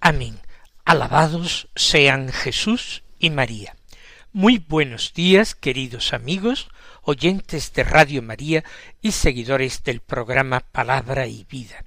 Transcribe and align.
Amén. 0.00 0.38
Alabados 0.84 1.68
sean 1.74 2.28
Jesús 2.28 3.02
y 3.18 3.30
María. 3.30 3.76
Muy 4.32 4.58
buenos 4.58 5.14
días, 5.14 5.54
queridos 5.54 6.12
amigos, 6.12 6.68
oyentes 7.02 7.72
de 7.72 7.82
Radio 7.82 8.22
María 8.22 8.62
y 9.00 9.12
seguidores 9.12 9.82
del 9.82 10.00
programa 10.00 10.60
Palabra 10.60 11.26
y 11.26 11.44
Vida. 11.44 11.84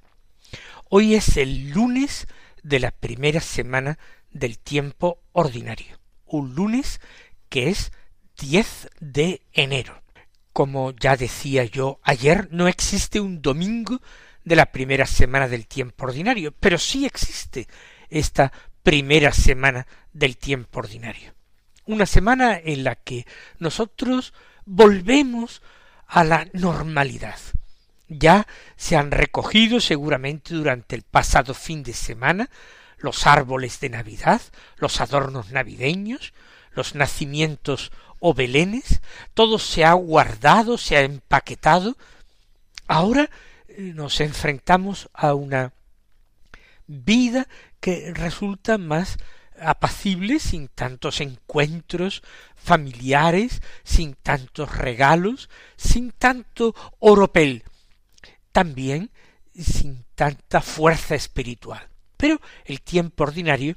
Hoy 0.88 1.14
es 1.14 1.36
el 1.36 1.70
lunes 1.70 2.26
de 2.62 2.80
la 2.80 2.90
primera 2.90 3.40
semana 3.40 3.98
del 4.30 4.58
tiempo 4.58 5.22
ordinario, 5.32 5.98
un 6.26 6.54
lunes 6.54 7.00
que 7.48 7.70
es 7.70 7.92
10 8.40 8.90
de 9.00 9.42
enero. 9.52 10.02
Como 10.52 10.90
ya 10.92 11.16
decía 11.16 11.64
yo 11.64 12.00
ayer, 12.02 12.48
no 12.50 12.66
existe 12.66 13.20
un 13.20 13.40
domingo 13.40 14.00
de 14.44 14.56
la 14.56 14.72
primera 14.72 15.06
semana 15.06 15.48
del 15.48 15.66
tiempo 15.66 16.06
ordinario, 16.06 16.52
pero 16.58 16.76
sí 16.76 17.06
existe 17.06 17.68
esta 18.10 18.52
primera 18.82 19.32
semana 19.32 19.86
del 20.12 20.36
tiempo 20.36 20.80
ordinario. 20.80 21.32
Una 21.86 22.06
semana 22.06 22.58
en 22.58 22.84
la 22.84 22.94
que 22.96 23.26
nosotros 23.58 24.32
volvemos 24.64 25.62
a 26.06 26.24
la 26.24 26.48
normalidad. 26.52 27.38
Ya 28.08 28.46
se 28.76 28.96
han 28.96 29.12
recogido 29.12 29.80
seguramente 29.80 30.54
durante 30.54 30.96
el 30.96 31.02
pasado 31.02 31.54
fin 31.54 31.82
de 31.82 31.92
semana 31.92 32.50
los 32.98 33.26
árboles 33.26 33.80
de 33.80 33.88
Navidad, 33.88 34.42
los 34.76 35.00
adornos 35.00 35.52
navideños, 35.52 36.34
los 36.72 36.94
nacimientos 36.94 37.92
o 38.18 38.34
belenes, 38.34 39.00
todo 39.34 39.58
se 39.58 39.84
ha 39.84 39.92
guardado, 39.94 40.76
se 40.76 40.96
ha 40.96 41.00
empaquetado. 41.02 41.96
Ahora 42.86 43.30
eh, 43.68 43.92
nos 43.94 44.20
enfrentamos 44.20 45.08
a 45.14 45.34
una 45.34 45.72
vida 46.90 47.46
que 47.78 48.12
resulta 48.12 48.76
más 48.78 49.16
apacible 49.60 50.40
sin 50.40 50.68
tantos 50.68 51.20
encuentros 51.20 52.22
familiares, 52.56 53.62
sin 53.84 54.14
tantos 54.14 54.76
regalos, 54.76 55.48
sin 55.76 56.10
tanto 56.12 56.74
oropel, 56.98 57.62
también 58.52 59.10
sin 59.54 60.04
tanta 60.14 60.60
fuerza 60.60 61.14
espiritual. 61.14 61.88
Pero 62.16 62.40
el 62.64 62.80
tiempo 62.80 63.24
ordinario 63.24 63.76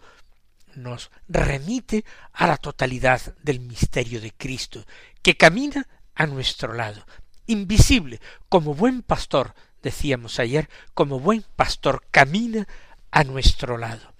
nos 0.75 1.11
remite 1.27 2.03
a 2.31 2.47
la 2.47 2.57
totalidad 2.57 3.35
del 3.43 3.59
misterio 3.59 4.19
de 4.21 4.31
Cristo, 4.31 4.85
que 5.21 5.37
camina 5.37 5.87
a 6.15 6.25
nuestro 6.25 6.73
lado, 6.73 7.05
invisible, 7.45 8.19
como 8.49 8.73
buen 8.73 9.03
pastor, 9.03 9.53
decíamos 9.83 10.39
ayer, 10.39 10.69
como 10.93 11.19
buen 11.19 11.45
pastor 11.55 12.03
camina 12.09 12.67
a 13.13 13.23
nuestro 13.23 13.77
lado, 13.77 14.11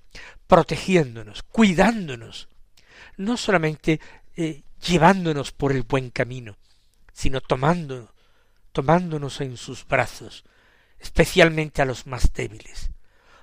protegiéndonos, 0.46 1.42
cuidándonos, 1.42 2.48
no 3.18 3.38
solamente 3.38 4.00
eh, 4.38 4.62
llevándonos 4.88 5.52
por 5.52 5.72
el 5.72 5.82
buen 5.82 6.12
camino, 6.12 6.58
sino 7.12 7.42
tomándonos, 7.42 8.12
tomándonos 8.72 9.42
en 9.42 9.58
sus 9.58 9.88
brazos, 9.88 10.44
especialmente 11.00 11.82
a 11.82 11.86
los 11.86 12.06
más 12.06 12.34
débiles, 12.34 12.92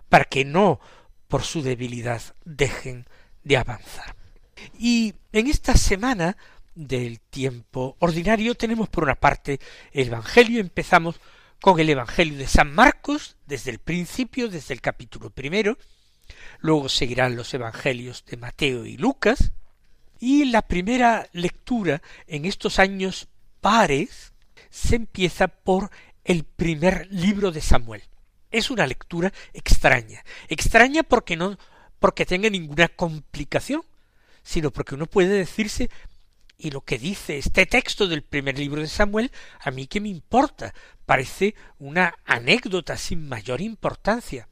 para 0.08 0.24
que 0.24 0.44
no 0.44 0.78
por 1.26 1.42
su 1.42 1.62
debilidad 1.62 2.22
dejen 2.44 3.06
de 3.42 3.56
avanzar. 3.56 4.14
Y 4.78 5.14
en 5.32 5.48
esta 5.48 5.74
semana 5.74 6.36
del 6.76 7.18
tiempo 7.18 7.96
ordinario 7.98 8.54
tenemos 8.54 8.88
por 8.88 9.02
una 9.02 9.16
parte 9.16 9.58
el 9.90 10.08
Evangelio, 10.08 10.60
empezamos 10.60 11.20
con 11.60 11.80
el 11.80 11.90
Evangelio 11.90 12.38
de 12.38 12.46
San 12.46 12.72
Marcos 12.72 13.36
desde 13.50 13.72
el 13.72 13.80
principio, 13.80 14.48
desde 14.48 14.72
el 14.72 14.80
capítulo 14.80 15.28
primero, 15.28 15.76
luego 16.60 16.88
seguirán 16.88 17.34
los 17.34 17.52
Evangelios 17.52 18.24
de 18.24 18.36
Mateo 18.36 18.86
y 18.86 18.96
Lucas, 18.96 19.50
y 20.20 20.44
la 20.44 20.62
primera 20.62 21.28
lectura 21.32 22.00
en 22.28 22.44
estos 22.44 22.78
años 22.78 23.26
pares 23.60 24.32
se 24.70 24.94
empieza 24.96 25.48
por 25.48 25.90
el 26.22 26.44
primer 26.44 27.08
libro 27.10 27.50
de 27.50 27.60
Samuel. 27.60 28.02
Es 28.52 28.70
una 28.70 28.86
lectura 28.86 29.32
extraña. 29.52 30.22
Extraña 30.48 31.02
porque 31.02 31.36
no 31.36 31.58
porque 31.98 32.24
tenga 32.24 32.48
ninguna 32.48 32.88
complicación, 32.88 33.82
sino 34.42 34.70
porque 34.70 34.94
uno 34.94 35.06
puede 35.06 35.34
decirse 35.34 35.90
y 36.60 36.70
lo 36.70 36.82
que 36.82 36.98
dice 36.98 37.38
este 37.38 37.64
texto 37.66 38.06
del 38.06 38.22
primer 38.22 38.58
libro 38.58 38.82
de 38.82 38.88
Samuel, 38.88 39.32
a 39.60 39.70
mí 39.70 39.86
que 39.86 40.00
me 40.00 40.08
importa, 40.08 40.74
parece 41.06 41.54
una 41.78 42.14
anécdota 42.24 42.96
sin 42.96 43.28
mayor 43.28 43.60
importancia. 43.60 44.48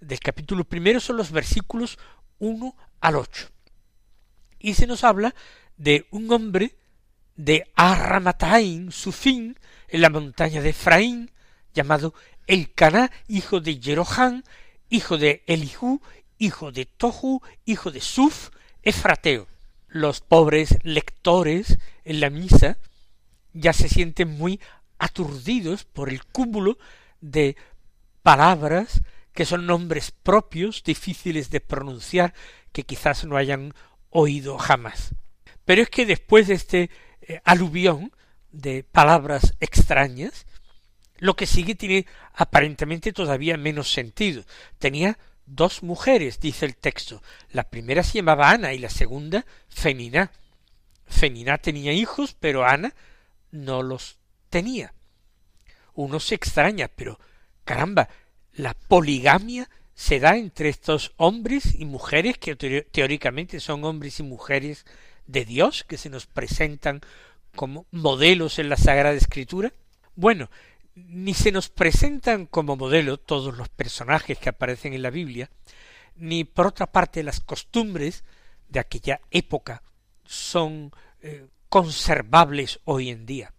Del 0.00 0.20
capítulo 0.20 0.64
primero 0.64 1.00
son 1.00 1.18
los 1.18 1.30
versículos 1.30 1.98
uno 2.38 2.74
al 3.00 3.16
ocho. 3.16 3.48
Y 4.58 4.74
se 4.74 4.86
nos 4.86 5.04
habla 5.04 5.34
de 5.76 6.06
un 6.10 6.32
hombre 6.32 6.76
de 7.36 7.70
Arramataim, 7.74 8.90
su 8.90 9.12
fin, 9.12 9.58
en 9.88 10.00
la 10.00 10.10
montaña 10.10 10.62
de 10.62 10.70
Efraín, 10.70 11.30
llamado 11.74 12.14
Elcaná, 12.46 13.10
hijo 13.28 13.60
de 13.60 13.80
Jeroham, 13.80 14.42
hijo 14.88 15.18
de 15.18 15.42
Elihu, 15.46 16.00
hijo 16.38 16.72
de 16.72 16.86
Tohu, 16.86 17.42
hijo 17.66 17.90
de 17.90 18.00
Suf, 18.00 18.50
Efrateo. 18.82 19.51
Los 19.92 20.22
pobres 20.22 20.78
lectores 20.84 21.78
en 22.04 22.20
la 22.20 22.30
misa 22.30 22.78
ya 23.52 23.74
se 23.74 23.90
sienten 23.90 24.30
muy 24.30 24.58
aturdidos 24.98 25.84
por 25.84 26.08
el 26.08 26.24
cúmulo 26.24 26.78
de 27.20 27.56
palabras 28.22 29.02
que 29.34 29.44
son 29.44 29.66
nombres 29.66 30.10
propios, 30.10 30.82
difíciles 30.82 31.50
de 31.50 31.60
pronunciar, 31.60 32.32
que 32.72 32.84
quizás 32.84 33.24
no 33.26 33.36
hayan 33.36 33.74
oído 34.08 34.56
jamás. 34.56 35.14
Pero 35.66 35.82
es 35.82 35.90
que 35.90 36.06
después 36.06 36.48
de 36.48 36.54
este 36.54 36.90
eh, 37.20 37.40
aluvión 37.44 38.12
de 38.50 38.84
palabras 38.84 39.54
extrañas, 39.60 40.46
lo 41.18 41.36
que 41.36 41.46
sigue 41.46 41.74
tiene 41.74 42.06
aparentemente 42.32 43.12
todavía 43.12 43.58
menos 43.58 43.92
sentido. 43.92 44.44
Tenía 44.78 45.18
dos 45.54 45.82
mujeres, 45.82 46.40
dice 46.40 46.66
el 46.66 46.76
texto. 46.76 47.22
La 47.50 47.64
primera 47.64 48.02
se 48.02 48.18
llamaba 48.18 48.50
Ana 48.50 48.72
y 48.72 48.78
la 48.78 48.90
segunda 48.90 49.44
Feniná. 49.68 50.30
Feniná 51.06 51.58
tenía 51.58 51.92
hijos, 51.92 52.36
pero 52.38 52.64
Ana 52.64 52.94
no 53.50 53.82
los 53.82 54.18
tenía. 54.48 54.94
Uno 55.94 56.20
se 56.20 56.34
extraña, 56.34 56.88
pero 56.88 57.20
caramba, 57.64 58.08
la 58.54 58.74
poligamia 58.74 59.68
se 59.94 60.20
da 60.20 60.36
entre 60.36 60.68
estos 60.68 61.12
hombres 61.16 61.74
y 61.74 61.84
mujeres 61.84 62.38
que 62.38 62.56
teóricamente 62.56 63.60
son 63.60 63.84
hombres 63.84 64.20
y 64.20 64.22
mujeres 64.22 64.86
de 65.26 65.44
Dios, 65.44 65.84
que 65.84 65.98
se 65.98 66.10
nos 66.10 66.26
presentan 66.26 67.02
como 67.54 67.86
modelos 67.90 68.58
en 68.58 68.68
la 68.68 68.76
Sagrada 68.76 69.14
Escritura. 69.14 69.72
Bueno, 70.16 70.50
ni 70.94 71.34
se 71.34 71.52
nos 71.52 71.68
presentan 71.68 72.46
como 72.46 72.76
modelo 72.76 73.18
todos 73.18 73.56
los 73.56 73.68
personajes 73.68 74.38
que 74.38 74.48
aparecen 74.48 74.92
en 74.92 75.02
la 75.02 75.10
Biblia, 75.10 75.50
ni 76.16 76.44
por 76.44 76.66
otra 76.66 76.90
parte 76.90 77.22
las 77.22 77.40
costumbres 77.40 78.24
de 78.68 78.80
aquella 78.80 79.20
época 79.30 79.82
son 80.24 80.92
eh, 81.20 81.46
conservables 81.68 82.80
hoy 82.84 83.10
en 83.10 83.26
día. 83.26 83.52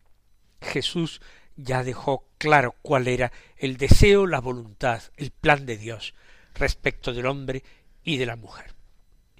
Jesús 0.62 1.21
ya 1.56 1.83
dejó 1.83 2.27
claro 2.38 2.75
cuál 2.81 3.07
era 3.07 3.31
el 3.57 3.77
deseo, 3.77 4.27
la 4.27 4.39
voluntad, 4.39 5.01
el 5.18 5.31
plan 5.31 5.65
de 5.65 5.77
Dios 5.77 6.13
respecto 6.53 7.13
del 7.13 7.25
hombre 7.25 7.63
y 8.03 8.18
de 8.18 8.25
la 8.25 8.35
mujer. 8.35 8.74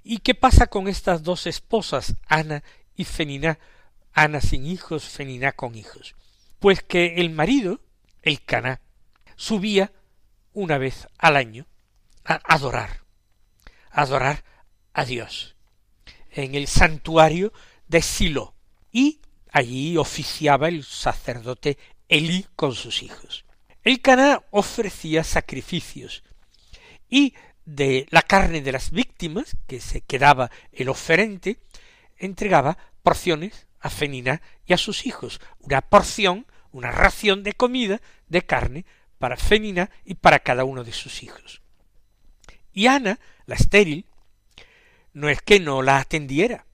¿Y 0.02 0.18
qué 0.18 0.34
pasa 0.34 0.66
con 0.66 0.88
estas 0.88 1.22
dos 1.22 1.46
esposas, 1.46 2.16
Ana 2.26 2.62
y 2.94 3.04
Feniná? 3.04 3.58
Ana 4.12 4.40
sin 4.40 4.66
hijos, 4.66 5.04
Feniná 5.04 5.52
con 5.52 5.74
hijos. 5.74 6.14
Pues 6.60 6.82
que 6.82 7.16
el 7.16 7.30
marido 7.30 7.80
el 8.24 8.42
Caná, 8.42 8.80
subía 9.36 9.92
una 10.52 10.78
vez 10.78 11.06
al 11.18 11.36
año 11.36 11.66
a 12.24 12.40
adorar, 12.44 13.00
a 13.90 14.02
adorar 14.02 14.44
a 14.92 15.04
Dios 15.04 15.56
en 16.30 16.54
el 16.54 16.66
santuario 16.66 17.52
de 17.86 18.02
Silo 18.02 18.54
y 18.90 19.20
allí 19.50 19.96
oficiaba 19.96 20.68
el 20.68 20.84
sacerdote 20.84 21.78
Elí 22.08 22.46
con 22.56 22.74
sus 22.74 23.02
hijos. 23.02 23.44
El 23.82 24.00
Caná 24.00 24.42
ofrecía 24.50 25.22
sacrificios 25.22 26.24
y 27.08 27.34
de 27.64 28.06
la 28.10 28.22
carne 28.22 28.60
de 28.60 28.72
las 28.72 28.90
víctimas, 28.90 29.56
que 29.66 29.80
se 29.80 30.00
quedaba 30.00 30.50
el 30.72 30.88
oferente, 30.88 31.58
entregaba 32.18 32.76
porciones 33.02 33.66
a 33.80 33.90
Fenina 33.90 34.42
y 34.66 34.72
a 34.72 34.78
sus 34.78 35.06
hijos, 35.06 35.40
una 35.60 35.80
porción, 35.82 36.46
una 36.74 36.90
ración 36.90 37.44
de 37.44 37.52
comida 37.52 38.02
de 38.26 38.42
carne 38.42 38.84
para 39.18 39.36
Fenina 39.36 39.90
y 40.04 40.14
para 40.14 40.40
cada 40.40 40.64
uno 40.64 40.82
de 40.82 40.92
sus 40.92 41.22
hijos. 41.22 41.62
Y 42.72 42.88
Ana, 42.88 43.20
la 43.46 43.54
estéril, 43.54 44.06
no 45.12 45.28
es 45.28 45.40
que 45.40 45.60
no 45.60 45.82
la 45.82 45.98
atendiera, 45.98 46.66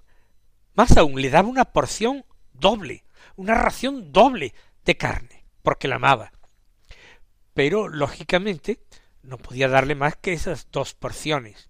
más 0.75 0.97
aún 0.97 1.21
le 1.21 1.29
daba 1.29 1.49
una 1.49 1.67
porción 1.67 2.25
doble, 2.55 3.05
una 3.37 3.55
ración 3.55 4.11
doble 4.11 4.55
de 4.87 4.97
carne, 4.97 5.45
porque 5.63 5.87
la 5.87 5.97
amaba. 5.97 6.33
Pero, 7.53 7.89
lógicamente, 7.89 8.81
no 9.23 9.37
podía 9.37 9.69
darle 9.69 9.95
más 9.95 10.17
que 10.17 10.33
esas 10.33 10.69
dos 10.73 10.95
porciones, 10.95 11.69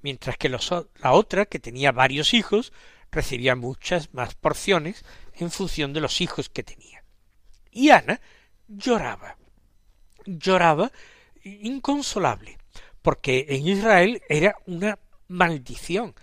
mientras 0.00 0.38
que 0.38 0.48
la 0.48 1.12
otra, 1.12 1.44
que 1.44 1.58
tenía 1.58 1.92
varios 1.92 2.32
hijos, 2.32 2.72
recibía 3.10 3.54
muchas 3.54 4.14
más 4.14 4.34
porciones 4.34 5.04
en 5.34 5.50
función 5.50 5.92
de 5.92 6.00
los 6.00 6.22
hijos 6.22 6.48
que 6.48 6.62
tenía. 6.62 6.95
Y 7.76 7.90
Ana 7.90 8.18
lloraba, 8.68 9.36
lloraba 10.24 10.90
inconsolable, 11.44 12.56
porque 13.02 13.44
en 13.50 13.68
Israel 13.68 14.22
era 14.30 14.56
una 14.64 14.98
maldición 15.28 16.14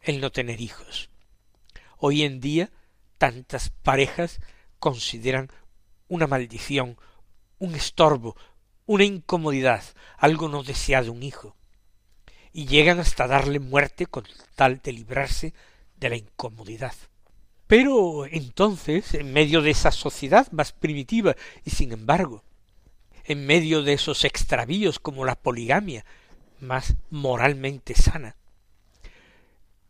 el 0.00 0.22
no 0.22 0.32
tener 0.32 0.58
hijos. 0.62 1.10
Hoy 1.98 2.22
en 2.22 2.40
día 2.40 2.70
tantas 3.18 3.68
parejas 3.68 4.40
consideran 4.78 5.50
una 6.08 6.26
maldición, 6.26 6.96
un 7.58 7.74
estorbo, 7.74 8.34
una 8.86 9.04
incomodidad, 9.04 9.84
algo 10.16 10.48
no 10.48 10.62
deseado 10.62 11.12
un 11.12 11.22
hijo, 11.22 11.56
y 12.54 12.64
llegan 12.64 13.00
hasta 13.00 13.26
darle 13.26 13.60
muerte 13.60 14.06
con 14.06 14.24
tal 14.54 14.78
de 14.78 14.92
librarse 14.94 15.52
de 15.96 16.08
la 16.08 16.16
incomodidad. 16.16 16.94
Pero 17.66 18.26
entonces, 18.26 19.14
en 19.14 19.32
medio 19.32 19.60
de 19.62 19.70
esa 19.70 19.90
sociedad 19.90 20.50
más 20.52 20.72
primitiva, 20.72 21.34
y 21.64 21.70
sin 21.70 21.92
embargo, 21.92 22.44
en 23.24 23.44
medio 23.44 23.82
de 23.82 23.94
esos 23.94 24.24
extravíos 24.24 24.98
como 24.98 25.24
la 25.24 25.34
poligamia, 25.34 26.04
más 26.60 26.94
moralmente 27.10 27.94
sana, 27.94 28.36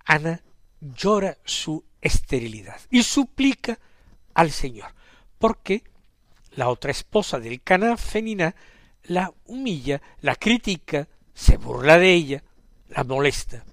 Ana 0.04 0.42
llora 0.80 1.36
su 1.44 1.84
esterilidad 2.00 2.80
y 2.90 3.02
suplica 3.02 3.78
al 4.34 4.52
Señor, 4.52 4.94
porque 5.38 5.82
la 6.52 6.68
otra 6.68 6.92
esposa 6.92 7.40
del 7.40 7.60
Cana 7.62 7.96
Fenina 7.96 8.54
la 9.08 9.32
humilla, 9.44 10.02
la 10.20 10.34
critica, 10.34 11.08
se 11.34 11.56
burla 11.56 11.98
de 11.98 12.12
ella, 12.12 12.44
la 12.88 13.04
molesta. 13.04 13.64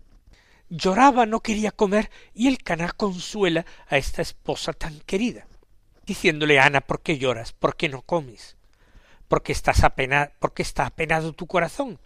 Lloraba, 0.75 1.27
no 1.27 1.41
quería 1.41 1.71
comer, 1.71 2.09
y 2.33 2.47
el 2.47 2.57
Caná 2.57 2.91
consuela 2.93 3.63
a 3.87 3.97
esta 3.99 4.23
esposa 4.23 4.73
tan 4.73 5.01
querida, 5.01 5.45
diciéndole 6.03 6.59
Ana, 6.59 6.81
¿por 6.81 7.03
qué 7.03 7.19
lloras? 7.19 7.53
¿Por 7.53 7.75
qué 7.75 7.89
no 7.89 8.01
comes? 8.01 8.57
¿Por 9.27 9.43
qué 9.43 9.51
estás 9.51 9.83
apenado? 9.83 10.31
¿Por 10.39 10.55
qué 10.55 10.63
está 10.63 10.87
apenado 10.87 11.33
tu 11.33 11.45
corazón? 11.45 11.99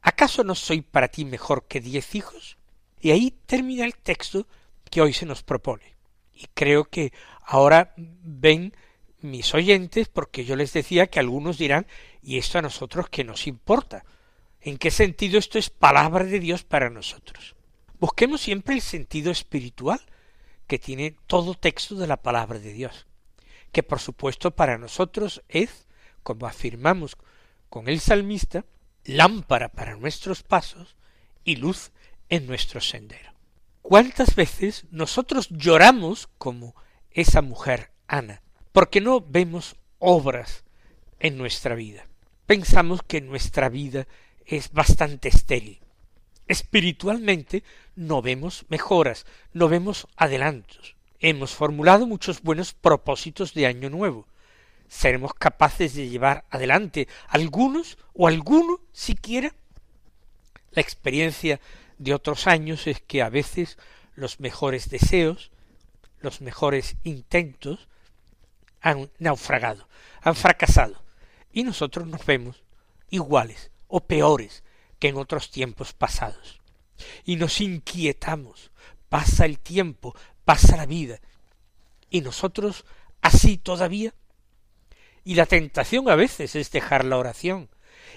¿Acaso 0.00 0.42
no 0.42 0.54
soy 0.54 0.80
para 0.80 1.08
ti 1.08 1.26
mejor 1.26 1.66
que 1.68 1.82
diez 1.82 2.14
hijos? 2.14 2.56
Y 2.98 3.10
ahí 3.10 3.30
termina 3.44 3.84
el 3.84 3.94
texto 3.96 4.46
que 4.90 5.02
hoy 5.02 5.12
se 5.12 5.26
nos 5.26 5.42
propone. 5.42 5.94
Y 6.32 6.46
creo 6.54 6.84
que 6.84 7.12
ahora 7.44 7.92
ven 7.98 8.74
mis 9.20 9.52
oyentes, 9.52 10.08
porque 10.08 10.46
yo 10.46 10.56
les 10.56 10.72
decía 10.72 11.08
que 11.08 11.20
algunos 11.20 11.58
dirán, 11.58 11.86
¿y 12.22 12.38
esto 12.38 12.58
a 12.58 12.62
nosotros 12.62 13.10
qué 13.10 13.22
nos 13.22 13.46
importa? 13.46 14.06
¿En 14.62 14.78
qué 14.78 14.90
sentido 14.90 15.38
esto 15.38 15.58
es 15.58 15.68
palabra 15.68 16.24
de 16.24 16.40
Dios 16.40 16.64
para 16.64 16.88
nosotros? 16.88 17.54
Busquemos 18.02 18.40
siempre 18.40 18.74
el 18.74 18.80
sentido 18.80 19.30
espiritual 19.30 20.00
que 20.66 20.80
tiene 20.80 21.14
todo 21.28 21.54
texto 21.54 21.94
de 21.94 22.08
la 22.08 22.16
palabra 22.16 22.58
de 22.58 22.72
Dios, 22.72 23.06
que 23.70 23.84
por 23.84 24.00
supuesto 24.00 24.50
para 24.50 24.76
nosotros 24.76 25.44
es, 25.48 25.86
como 26.24 26.48
afirmamos 26.48 27.16
con 27.68 27.88
el 27.88 28.00
salmista, 28.00 28.64
lámpara 29.04 29.68
para 29.68 29.94
nuestros 29.94 30.42
pasos 30.42 30.96
y 31.44 31.54
luz 31.54 31.92
en 32.28 32.48
nuestro 32.48 32.80
sendero. 32.80 33.34
¿Cuántas 33.82 34.34
veces 34.34 34.84
nosotros 34.90 35.48
lloramos 35.50 36.28
como 36.38 36.74
esa 37.12 37.40
mujer 37.40 37.92
Ana, 38.08 38.42
porque 38.72 39.00
no 39.00 39.20
vemos 39.20 39.76
obras 40.00 40.64
en 41.20 41.38
nuestra 41.38 41.76
vida. 41.76 42.08
Pensamos 42.46 43.00
que 43.04 43.20
nuestra 43.20 43.68
vida 43.68 44.08
es 44.44 44.72
bastante 44.72 45.28
estéril. 45.28 45.78
Espiritualmente 46.52 47.64
no 47.96 48.20
vemos 48.20 48.66
mejoras, 48.68 49.24
no 49.54 49.70
vemos 49.70 50.06
adelantos. 50.16 50.96
Hemos 51.18 51.54
formulado 51.54 52.06
muchos 52.06 52.42
buenos 52.42 52.74
propósitos 52.74 53.54
de 53.54 53.64
año 53.64 53.88
nuevo. 53.88 54.28
¿Seremos 54.86 55.32
capaces 55.32 55.94
de 55.94 56.10
llevar 56.10 56.44
adelante 56.50 57.08
algunos 57.28 57.96
o 58.12 58.28
alguno 58.28 58.80
siquiera? 58.92 59.54
La 60.72 60.82
experiencia 60.82 61.58
de 61.96 62.12
otros 62.12 62.46
años 62.46 62.86
es 62.86 63.00
que 63.00 63.22
a 63.22 63.30
veces 63.30 63.78
los 64.14 64.38
mejores 64.38 64.90
deseos, 64.90 65.52
los 66.20 66.42
mejores 66.42 66.96
intentos, 67.02 67.88
han 68.82 69.10
naufragado, 69.18 69.88
han 70.20 70.34
fracasado, 70.34 71.02
y 71.50 71.62
nosotros 71.62 72.06
nos 72.06 72.26
vemos 72.26 72.62
iguales 73.08 73.70
o 73.88 74.00
peores 74.00 74.62
que 75.02 75.08
en 75.08 75.16
otros 75.16 75.50
tiempos 75.50 75.92
pasados. 75.94 76.60
Y 77.24 77.34
nos 77.34 77.60
inquietamos, 77.60 78.70
pasa 79.08 79.46
el 79.46 79.58
tiempo, 79.58 80.14
pasa 80.44 80.76
la 80.76 80.86
vida, 80.86 81.18
y 82.08 82.20
nosotros 82.20 82.84
así 83.20 83.58
todavía. 83.58 84.14
Y 85.24 85.34
la 85.34 85.46
tentación 85.46 86.08
a 86.08 86.14
veces 86.14 86.54
es 86.54 86.70
dejar 86.70 87.04
la 87.04 87.18
oración 87.18 87.68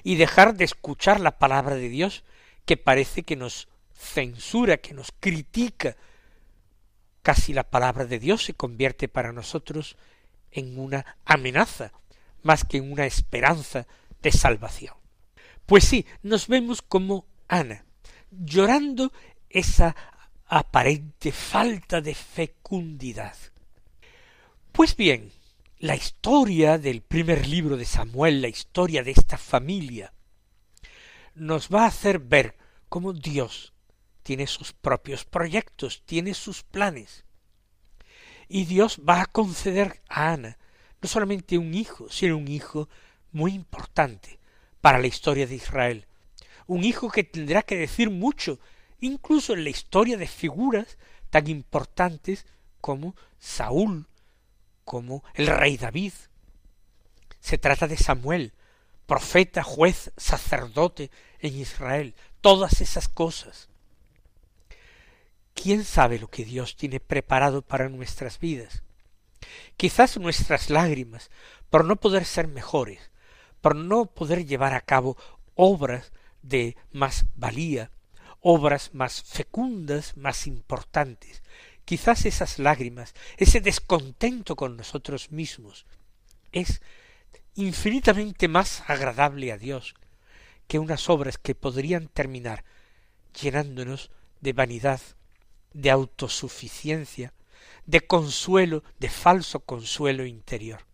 y 0.04 0.18
dejar 0.18 0.54
de 0.54 0.66
escuchar 0.66 1.20
la 1.22 1.40
palabra 1.40 1.74
de 1.74 1.90
Dios 1.90 2.24
que 2.66 2.78
parece 2.78 3.24
que 3.24 3.36
nos 3.36 3.68
censura, 3.96 4.78
que 4.78 4.94
nos 4.94 5.12
critica. 5.20 5.98
Casi 7.24 7.52
la 7.52 7.64
palabra 7.64 8.06
de 8.06 8.20
Dios 8.20 8.46
se 8.46 8.54
convierte 8.54 9.08
para 9.08 9.32
nosotros 9.32 9.98
en 10.52 10.78
una 10.78 11.18
amenaza 11.26 11.94
más 12.44 12.64
que 12.64 12.78
en 12.78 12.92
una 12.92 13.08
esperanza 13.08 13.88
de 14.22 14.32
salvación. 14.32 15.05
Pues 15.66 15.84
sí, 15.86 16.06
nos 16.22 16.48
vemos 16.48 16.82
como 16.84 17.26
Ana, 17.48 17.86
llorando 18.30 19.12
esa 19.50 19.96
aparente 20.46 21.32
falta 21.32 22.02
de 22.02 22.14
fecundidad. 22.14 23.36
Pues 24.72 24.96
bien, 24.96 25.32
la 25.80 25.96
historia 25.96 26.78
del 26.78 27.02
primer 27.02 27.48
libro 27.48 27.78
de 27.78 27.86
Samuel, 27.86 28.42
la 28.42 28.48
historia 28.48 29.04
de 29.04 29.12
esta 29.12 29.38
familia, 29.38 30.14
nos 31.34 31.70
va 31.70 31.84
a 31.84 31.88
hacer 31.88 32.20
ver 32.20 32.56
cómo 32.88 33.12
Dios 33.12 33.74
tiene 34.22 34.46
sus 34.46 34.72
propios 34.72 35.26
proyectos, 35.26 36.04
tiene 36.06 36.36
sus 36.36 36.62
planes, 36.62 37.26
y 38.48 38.66
Dios 38.66 39.02
va 39.08 39.22
a 39.22 39.26
conceder 39.26 40.02
a 40.10 40.34
Ana 40.34 40.60
no 41.02 41.10
solamente 41.10 41.58
un 41.58 41.74
hijo, 41.74 42.08
sino 42.10 42.38
un 42.38 42.48
hijo 42.48 42.88
muy 43.32 43.54
importante 43.54 44.40
para 44.86 45.00
la 45.00 45.08
historia 45.08 45.48
de 45.48 45.56
Israel, 45.56 46.06
un 46.68 46.84
hijo 46.84 47.10
que 47.10 47.24
tendrá 47.24 47.64
que 47.64 47.76
decir 47.76 48.12
mucho, 48.12 48.60
incluso 49.00 49.54
en 49.54 49.64
la 49.64 49.72
historia 49.72 50.16
de 50.16 50.28
figuras 50.28 51.00
tan 51.32 51.48
importantes 51.48 52.46
como 52.82 53.16
Saúl, 53.40 54.06
como 54.84 55.24
el 55.34 55.48
rey 55.48 55.78
David. 55.78 56.14
Se 57.40 57.58
trata 57.58 57.88
de 57.88 57.98
Samuel, 57.98 58.54
profeta, 59.08 59.64
juez, 59.64 60.12
sacerdote 60.18 61.10
en 61.40 61.56
Israel, 61.56 62.14
todas 62.42 62.80
esas 62.80 63.08
cosas. 63.08 63.70
¿Quién 65.56 65.84
sabe 65.84 66.20
lo 66.20 66.28
que 66.28 66.46
Dios 66.46 66.76
tiene 66.76 67.00
preparado 67.00 67.64
para 67.64 67.90
nuestras 67.90 68.38
vidas? 68.38 68.84
Quizás 69.78 70.20
nuestras 70.20 70.70
lágrimas, 70.70 71.32
por 71.72 71.86
no 71.86 71.96
poder 71.96 72.24
ser 72.24 72.48
mejores, 72.48 73.10
por 73.66 73.76
no 73.76 74.06
poder 74.06 74.46
llevar 74.46 74.76
a 74.76 74.82
cabo 74.82 75.18
obras 75.56 76.12
de 76.44 76.78
más 76.92 77.26
valía, 77.36 77.90
obras 78.40 78.92
más 78.94 79.24
fecundas, 79.24 80.16
más 80.18 80.46
importantes, 80.46 81.42
quizás 81.84 82.28
esas 82.28 82.60
lágrimas, 82.60 83.16
ese 83.38 83.62
descontento 83.62 84.56
con 84.56 84.78
nosotros 84.78 85.32
mismos, 85.32 85.88
es 86.52 86.84
infinitamente 87.56 88.48
más 88.48 88.84
agradable 88.86 89.52
a 89.52 89.58
Dios 89.58 89.96
que 90.68 90.78
unas 90.78 91.10
obras 91.10 91.40
que 91.40 91.56
podrían 91.56 92.08
terminar 92.08 92.66
llenándonos 93.42 94.12
de 94.42 94.54
vanidad, 94.54 95.02
de 95.74 95.90
autosuficiencia, 95.90 97.34
de 97.88 98.06
consuelo, 98.06 98.84
de 99.00 99.10
falso 99.10 99.62
consuelo 99.62 100.24
interior. 100.24 100.86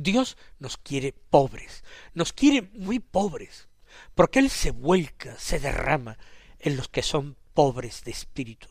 Dios 0.00 0.36
nos 0.60 0.76
quiere 0.76 1.12
pobres, 1.12 1.82
nos 2.14 2.32
quiere 2.32 2.62
muy 2.72 3.00
pobres, 3.00 3.68
porque 4.14 4.38
Él 4.38 4.48
se 4.48 4.70
vuelca, 4.70 5.36
se 5.38 5.58
derrama 5.58 6.18
en 6.60 6.76
los 6.76 6.88
que 6.88 7.02
son 7.02 7.36
pobres 7.52 8.04
de 8.04 8.12
espíritu, 8.12 8.68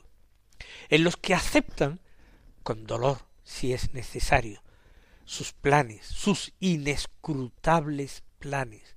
en 0.87 1.03
los 1.03 1.17
que 1.17 1.33
aceptan, 1.33 1.99
con 2.63 2.85
dolor 2.85 3.27
si 3.43 3.73
es 3.73 3.93
necesario, 3.93 4.63
sus 5.25 5.51
planes, 5.51 6.05
sus 6.05 6.53
inescrutables 6.61 8.23
planes, 8.39 8.95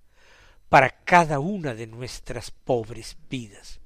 para 0.68 1.02
cada 1.02 1.40
una 1.40 1.75
de 1.75 1.88
nuestras 1.88 2.52
pobres 2.52 3.16
vidas. 3.28 3.79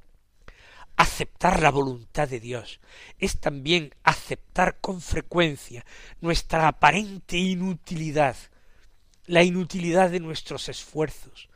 Aceptar 0.96 1.60
la 1.60 1.70
voluntad 1.70 2.28
de 2.28 2.40
Dios. 2.40 2.80
Es 3.18 3.40
también 3.40 3.94
aceptar 4.02 4.78
con 4.80 5.00
frecuencia 5.00 5.84
nuestra 6.20 6.68
aparente 6.68 7.36
inutilidad, 7.36 8.36
la 9.26 9.42
inutilidad 9.42 10.10
de 10.10 10.20
nuestros 10.20 10.68
esfuerzos, 10.68 11.48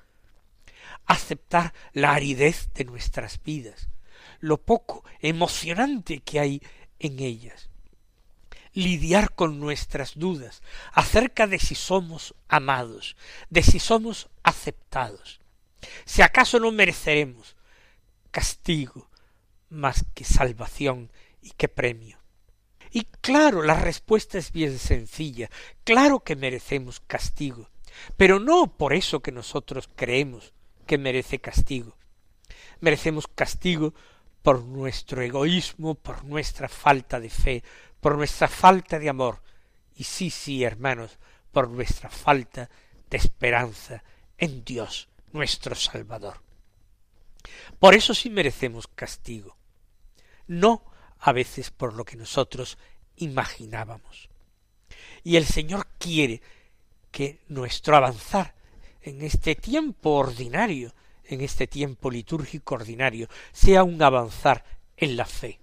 aceptar 1.06 1.72
la 1.92 2.12
aridez 2.12 2.70
de 2.74 2.84
nuestras 2.84 3.42
vidas, 3.42 3.88
lo 4.40 4.58
poco 4.58 5.04
emocionante 5.20 6.20
que 6.20 6.40
hay 6.40 6.62
en 6.98 7.20
ellas, 7.20 7.70
lidiar 8.72 9.34
con 9.34 9.58
nuestras 9.60 10.18
dudas 10.18 10.62
acerca 10.92 11.46
de 11.46 11.58
si 11.58 11.74
somos 11.74 12.34
amados, 12.48 13.16
de 13.50 13.62
si 13.62 13.78
somos 13.78 14.28
aceptados, 14.42 15.40
si 16.04 16.22
acaso 16.22 16.58
no 16.60 16.70
mereceremos 16.72 17.56
castigo 18.30 19.07
más 19.70 20.04
que 20.14 20.24
salvación 20.24 21.10
y 21.42 21.50
que 21.50 21.68
premio. 21.68 22.18
Y 22.90 23.04
claro, 23.20 23.62
la 23.62 23.74
respuesta 23.74 24.38
es 24.38 24.52
bien 24.52 24.78
sencilla, 24.78 25.50
claro 25.84 26.20
que 26.20 26.36
merecemos 26.36 27.00
castigo, 27.00 27.68
pero 28.16 28.40
no 28.40 28.76
por 28.76 28.94
eso 28.94 29.20
que 29.20 29.32
nosotros 29.32 29.88
creemos 29.94 30.54
que 30.86 30.98
merece 30.98 31.38
castigo. 31.38 31.96
Merecemos 32.80 33.26
castigo 33.26 33.92
por 34.42 34.64
nuestro 34.64 35.20
egoísmo, 35.20 35.94
por 35.94 36.24
nuestra 36.24 36.68
falta 36.68 37.20
de 37.20 37.28
fe, 37.28 37.62
por 38.00 38.16
nuestra 38.16 38.48
falta 38.48 38.98
de 38.98 39.10
amor, 39.10 39.42
y 39.94 40.04
sí, 40.04 40.30
sí, 40.30 40.64
hermanos, 40.64 41.18
por 41.52 41.68
nuestra 41.68 42.08
falta 42.08 42.70
de 43.10 43.16
esperanza 43.16 44.02
en 44.38 44.64
Dios, 44.64 45.08
nuestro 45.32 45.74
Salvador. 45.74 46.40
Por 47.78 47.94
eso 47.94 48.14
sí 48.14 48.30
merecemos 48.30 48.86
castigo, 48.86 49.57
no 50.48 50.84
a 51.20 51.32
veces 51.32 51.70
por 51.70 51.94
lo 51.94 52.04
que 52.04 52.16
nosotros 52.16 52.78
imaginábamos. 53.16 54.28
Y 55.22 55.36
el 55.36 55.46
Señor 55.46 55.86
quiere 55.98 56.42
que 57.10 57.40
nuestro 57.48 57.96
avanzar 57.96 58.54
en 59.02 59.22
este 59.22 59.54
tiempo 59.54 60.10
ordinario, 60.10 60.94
en 61.24 61.40
este 61.40 61.66
tiempo 61.66 62.10
litúrgico 62.10 62.74
ordinario, 62.74 63.28
sea 63.52 63.84
un 63.84 64.02
avanzar 64.02 64.64
en 64.96 65.16
la 65.16 65.24
fe. 65.24 65.60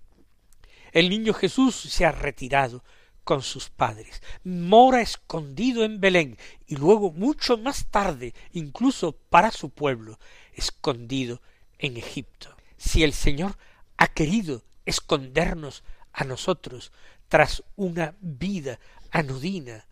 El 0.92 1.10
niño 1.10 1.34
Jesús 1.34 1.76
se 1.76 2.06
ha 2.06 2.12
retirado 2.12 2.84
con 3.24 3.42
sus 3.42 3.70
padres, 3.70 4.22
mora 4.44 5.02
escondido 5.02 5.84
en 5.84 6.00
Belén 6.00 6.38
y 6.68 6.76
luego 6.76 7.12
mucho 7.12 7.58
más 7.58 7.88
tarde, 7.88 8.34
incluso 8.54 9.14
para 9.14 9.52
su 9.52 9.72
pueblo, 9.72 10.20
escondido 10.54 11.42
en 11.80 11.98
Egipto. 11.98 12.56
Si 12.78 13.04
el 13.04 13.14
Señor 13.14 13.58
ha 13.98 14.08
querido 14.08 14.64
escondernos 14.86 15.84
a 16.14 16.24
nosotros 16.24 16.92
tras 17.28 17.64
una 17.76 18.16
vida 18.22 18.80
anodina, 19.12 19.86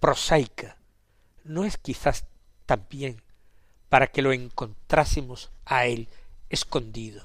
prosaica, 0.00 0.76
no 1.44 1.64
es 1.64 1.78
quizás 1.78 2.26
también 2.66 3.22
para 3.88 4.08
que 4.08 4.22
lo 4.22 4.32
encontrásemos 4.32 5.50
a 5.64 5.86
Él 5.86 6.08
escondido. 6.48 7.24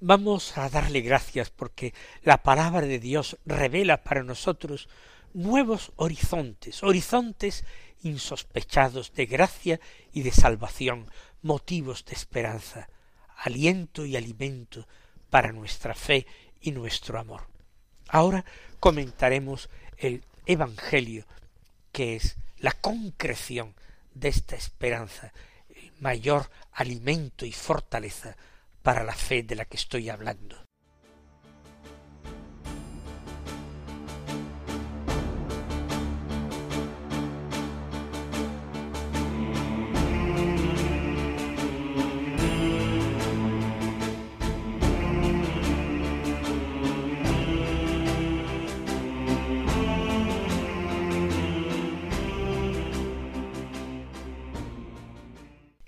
Vamos 0.00 0.58
a 0.58 0.68
darle 0.68 1.00
gracias 1.00 1.50
porque 1.50 1.94
la 2.22 2.42
palabra 2.42 2.82
de 2.82 2.98
Dios 2.98 3.38
revela 3.46 4.04
para 4.04 4.22
nosotros 4.22 4.88
nuevos 5.32 5.92
horizontes, 5.96 6.82
horizontes 6.82 7.64
insospechados 8.02 9.14
de 9.14 9.26
gracia 9.26 9.80
y 10.12 10.22
de 10.22 10.30
salvación, 10.30 11.10
motivos 11.42 12.04
de 12.04 12.12
esperanza, 12.12 12.88
aliento 13.36 14.04
y 14.04 14.16
alimento 14.16 14.86
para 15.34 15.50
nuestra 15.50 15.96
fe 15.96 16.28
y 16.60 16.70
nuestro 16.70 17.18
amor. 17.18 17.48
Ahora 18.06 18.44
comentaremos 18.78 19.68
el 19.98 20.22
Evangelio, 20.46 21.26
que 21.90 22.14
es 22.14 22.36
la 22.58 22.70
concreción 22.70 23.74
de 24.14 24.28
esta 24.28 24.54
esperanza, 24.54 25.32
el 25.70 25.90
mayor 25.98 26.48
alimento 26.70 27.46
y 27.46 27.50
fortaleza 27.50 28.36
para 28.80 29.02
la 29.02 29.16
fe 29.16 29.42
de 29.42 29.56
la 29.56 29.64
que 29.64 29.76
estoy 29.76 30.08
hablando. 30.08 30.63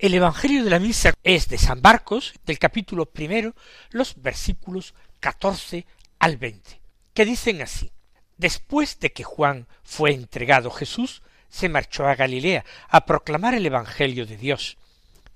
El 0.07 0.15
Evangelio 0.15 0.63
de 0.63 0.71
la 0.71 0.79
Misa 0.79 1.15
es 1.25 1.49
de 1.49 1.59
San 1.59 1.81
Marcos, 1.83 2.35
del 2.45 2.61
capítulo 2.61 3.07
primero, 3.07 3.57
los 3.91 4.15
versículos 4.23 4.95
catorce 5.19 5.85
al 6.21 6.37
veinte, 6.37 6.81
que 7.13 7.25
dicen 7.25 7.61
así. 7.61 7.91
Después 8.37 9.01
de 9.01 9.11
que 9.11 9.25
Juan 9.25 9.67
fue 9.83 10.13
entregado 10.13 10.71
Jesús, 10.71 11.25
se 11.49 11.69
marchó 11.69 12.07
a 12.07 12.15
Galilea 12.15 12.65
a 12.89 13.05
proclamar 13.05 13.55
el 13.55 13.67
Evangelio 13.67 14.27
de 14.27 14.37
Dios. 14.37 14.79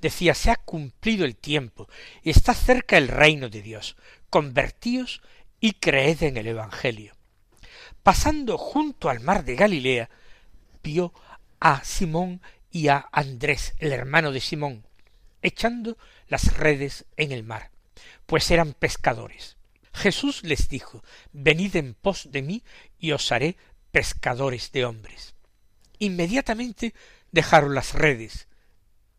Decía, 0.00 0.34
se 0.34 0.52
ha 0.52 0.56
cumplido 0.56 1.24
el 1.24 1.34
tiempo 1.34 1.88
y 2.22 2.30
está 2.30 2.54
cerca 2.54 2.96
el 2.96 3.08
reino 3.08 3.48
de 3.48 3.62
Dios. 3.62 3.96
Convertíos 4.28 5.20
y 5.58 5.72
creed 5.72 6.22
en 6.22 6.36
el 6.36 6.46
Evangelio. 6.46 7.16
Pasando 8.04 8.56
junto 8.56 9.10
al 9.10 9.18
mar 9.18 9.44
de 9.44 9.56
Galilea, 9.56 10.10
vio 10.84 11.12
a 11.58 11.82
Simón 11.82 12.40
y 12.70 12.88
a 12.88 13.08
Andrés, 13.12 13.74
el 13.78 13.92
hermano 13.92 14.32
de 14.32 14.40
Simón, 14.40 14.86
echando 15.42 15.96
las 16.28 16.56
redes 16.56 17.04
en 17.16 17.32
el 17.32 17.42
mar, 17.42 17.70
pues 18.26 18.50
eran 18.50 18.74
pescadores. 18.74 19.56
Jesús 19.92 20.44
les 20.44 20.68
dijo, 20.68 21.02
Venid 21.32 21.76
en 21.76 21.94
pos 21.94 22.28
de 22.30 22.42
mí 22.42 22.62
y 22.98 23.12
os 23.12 23.32
haré 23.32 23.56
pescadores 23.90 24.70
de 24.72 24.84
hombres. 24.84 25.34
Inmediatamente 25.98 26.94
dejaron 27.32 27.74
las 27.74 27.94
redes 27.94 28.48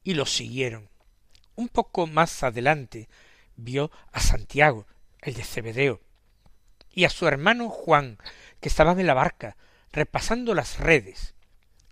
y 0.03 0.13
los 0.13 0.33
siguieron. 0.33 0.89
Un 1.55 1.67
poco 1.67 2.07
más 2.07 2.43
adelante 2.43 3.09
vio 3.55 3.91
a 4.11 4.21
Santiago, 4.21 4.87
el 5.21 5.33
de 5.33 5.43
Cebedeo, 5.43 6.01
y 6.89 7.03
a 7.03 7.09
su 7.09 7.27
hermano 7.27 7.69
Juan, 7.69 8.17
que 8.59 8.69
estaban 8.69 8.99
en 8.99 9.07
la 9.07 9.13
barca, 9.13 9.57
repasando 9.91 10.55
las 10.55 10.79
redes. 10.79 11.35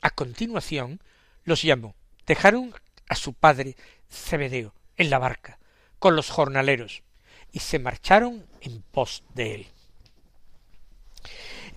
A 0.02 0.10
continuación 0.10 1.02
los 1.50 1.64
llamó. 1.64 1.96
Dejaron 2.26 2.74
a 3.10 3.16
su 3.16 3.34
padre 3.34 3.76
Zebedeo 4.10 4.74
en 4.96 5.10
la 5.10 5.20
barca 5.20 5.60
con 5.98 6.16
los 6.16 6.30
jornaleros 6.30 7.04
y 7.52 7.60
se 7.60 7.80
marcharon 7.80 8.46
en 8.62 8.82
pos 8.84 9.24
de 9.34 9.56
él. 9.56 9.68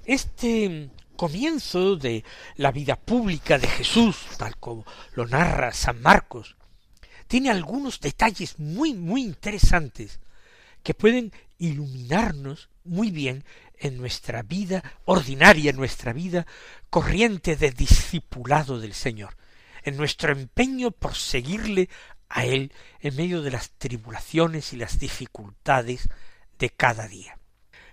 Este 0.05 0.91
comienzo 1.17 1.97
de 1.97 2.23
la 2.57 2.71
vida 2.71 2.97
pública 2.97 3.59
de 3.59 3.67
Jesús, 3.67 4.17
tal 4.37 4.57
como 4.59 4.85
lo 5.15 5.27
narra 5.27 5.73
San 5.73 6.01
Marcos, 6.03 6.57
tiene 7.27 7.51
algunos 7.51 8.01
detalles 8.01 8.59
muy, 8.59 8.93
muy 8.93 9.23
interesantes 9.23 10.21
que 10.83 10.95
pueden 10.95 11.33
iluminarnos 11.59 12.69
muy 12.85 13.11
bien 13.11 13.45
en 13.79 13.97
nuestra 13.97 14.43
vida 14.43 14.83
ordinaria, 15.07 15.71
en 15.71 15.77
nuestra 15.77 16.13
vida 16.13 16.47
corriente 16.91 17.57
de 17.57 17.71
discipulado 17.71 18.79
del 18.79 18.93
Señor 18.93 19.37
en 19.83 19.97
nuestro 19.97 20.33
empeño 20.33 20.91
por 20.91 21.15
seguirle 21.15 21.89
a 22.29 22.45
Él 22.45 22.73
en 23.01 23.17
medio 23.17 23.43
de 23.43 23.51
las 23.51 23.71
tribulaciones 23.73 24.73
y 24.73 24.77
las 24.77 24.99
dificultades 24.99 26.09
de 26.59 26.71
cada 26.71 27.09
día. 27.09 27.39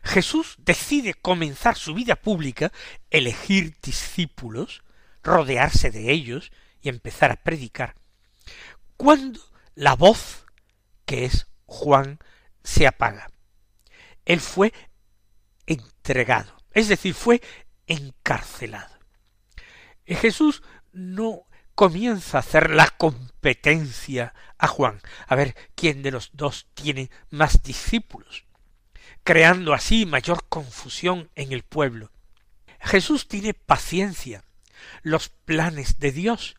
Jesús 0.03 0.55
decide 0.59 1.13
comenzar 1.13 1.75
su 1.75 1.93
vida 1.93 2.15
pública, 2.15 2.71
elegir 3.09 3.75
discípulos, 3.81 4.83
rodearse 5.23 5.91
de 5.91 6.11
ellos 6.11 6.51
y 6.81 6.89
empezar 6.89 7.31
a 7.31 7.43
predicar, 7.43 7.95
cuando 8.95 9.39
la 9.75 9.95
voz, 9.95 10.45
que 11.05 11.25
es 11.25 11.47
Juan, 11.65 12.19
se 12.63 12.87
apaga. 12.87 13.29
Él 14.25 14.39
fue 14.39 14.73
entregado, 15.65 16.55
es 16.71 16.87
decir, 16.87 17.13
fue 17.13 17.41
encarcelado. 17.87 18.97
Jesús 20.05 20.63
no 20.91 21.43
comienza 21.79 22.35
a 22.35 22.39
hacer 22.41 22.71
la 22.71 22.89
competencia 22.89 24.33
a 24.57 24.67
Juan, 24.67 24.99
a 25.27 25.35
ver 25.35 25.55
quién 25.75 26.03
de 26.03 26.11
los 26.11 26.31
dos 26.33 26.67
tiene 26.73 27.09
más 27.29 27.63
discípulos, 27.63 28.43
creando 29.23 29.73
así 29.73 30.05
mayor 30.05 30.43
confusión 30.49 31.29
en 31.35 31.53
el 31.53 31.63
pueblo. 31.63 32.11
Jesús 32.81 33.29
tiene 33.29 33.53
paciencia. 33.53 34.43
Los 35.03 35.29
planes 35.29 35.99
de 35.99 36.11
Dios 36.11 36.57